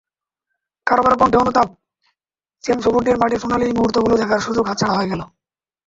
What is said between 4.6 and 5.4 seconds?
হাতছাড়া হয়ে গেল।